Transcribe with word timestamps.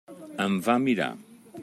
Em 0.45 0.55
va 0.69 0.77
mirar. 0.87 1.11